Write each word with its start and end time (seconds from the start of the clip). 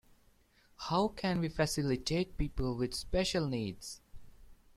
How 0.77 1.09
can 1.09 1.41
we 1.41 1.47
facilitate 1.47 2.35
people 2.35 2.75
with 2.75 2.95
special 2.95 3.47
needs? 3.47 4.01